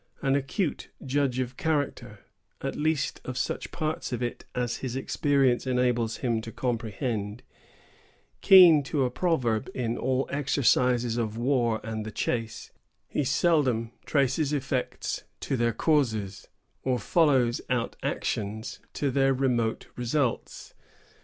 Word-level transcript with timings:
An 0.23 0.35
acute 0.35 0.89
judge 1.05 1.37
of 1.37 1.57
character, 1.57 2.25
at 2.61 2.75
least 2.75 3.21
of 3.23 3.37
such 3.37 3.69
parts 3.69 4.11
of 4.11 4.23
it 4.23 4.45
as 4.55 4.77
his 4.77 4.95
experience 4.95 5.67
enables 5.67 6.17
him 6.25 6.41
to 6.41 6.51
comprehend; 6.51 7.43
keen 8.41 8.81
to 8.81 9.03
a 9.05 9.11
proverb 9.11 9.69
in 9.75 9.99
all 9.99 10.25
exercises 10.31 11.17
of 11.17 11.37
war 11.37 11.79
and 11.83 12.03
the 12.03 12.09
chase, 12.11 12.71
he 13.07 13.23
seldom 13.23 13.91
traces 14.07 14.51
effects 14.53 15.23
to 15.41 15.55
their 15.55 15.71
causes, 15.71 16.47
or 16.81 16.97
follows 16.97 17.61
out 17.69 17.95
actions 18.01 18.79
to 18.93 19.11
their 19.11 19.35
remote 19.35 19.85
results. 19.95 20.73